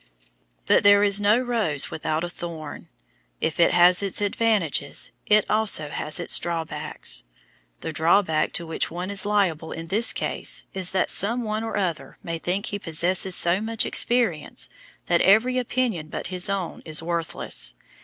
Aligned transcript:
But 0.65 0.81
there 0.81 1.03
is 1.03 1.21
no 1.21 1.37
rose 1.37 1.91
without 1.91 2.23
a 2.23 2.29
thorn; 2.31 2.89
if 3.39 3.59
it 3.59 3.71
has 3.71 4.01
its 4.01 4.19
advantages, 4.19 5.11
it 5.27 5.47
also 5.47 5.89
has 5.89 6.19
its 6.19 6.39
drawbacks. 6.39 7.23
The 7.81 7.91
drawback 7.93 8.51
to 8.53 8.65
which 8.65 8.89
one 8.89 9.11
is 9.11 9.27
liable 9.27 9.71
in 9.71 9.89
this 9.89 10.11
case 10.11 10.63
is 10.73 10.89
that 10.89 11.11
someone 11.11 11.63
or 11.63 11.77
other 11.77 12.17
may 12.23 12.39
think 12.39 12.65
he 12.65 12.79
possesses 12.79 13.35
so 13.35 13.61
much 13.61 13.85
experience 13.85 14.69
that 15.05 15.21
every 15.21 15.59
opinion 15.59 16.07
but 16.07 16.27
his 16.33 16.49
own 16.49 16.81
is 16.83 17.03
worthless. 17.03 17.75